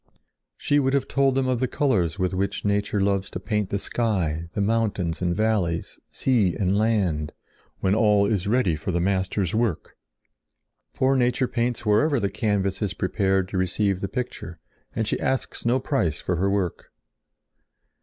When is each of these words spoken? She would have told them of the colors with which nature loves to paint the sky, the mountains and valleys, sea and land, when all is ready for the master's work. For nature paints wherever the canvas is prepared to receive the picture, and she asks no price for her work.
She 0.57 0.79
would 0.79 0.93
have 0.93 1.07
told 1.07 1.35
them 1.35 1.47
of 1.47 1.59
the 1.59 1.67
colors 1.67 2.17
with 2.17 2.33
which 2.33 2.65
nature 2.65 2.99
loves 2.99 3.29
to 3.29 3.39
paint 3.39 3.69
the 3.69 3.77
sky, 3.77 4.47
the 4.55 4.59
mountains 4.59 5.21
and 5.21 5.35
valleys, 5.35 5.99
sea 6.09 6.55
and 6.55 6.75
land, 6.75 7.33
when 7.81 7.93
all 7.93 8.25
is 8.25 8.47
ready 8.47 8.75
for 8.75 8.89
the 8.91 8.99
master's 8.99 9.53
work. 9.53 9.95
For 10.91 11.15
nature 11.15 11.47
paints 11.47 11.85
wherever 11.85 12.19
the 12.19 12.31
canvas 12.31 12.81
is 12.81 12.95
prepared 12.95 13.47
to 13.49 13.59
receive 13.59 14.01
the 14.01 14.09
picture, 14.09 14.59
and 14.95 15.07
she 15.07 15.19
asks 15.19 15.67
no 15.67 15.79
price 15.79 16.19
for 16.19 16.37
her 16.37 16.49
work. 16.49 16.91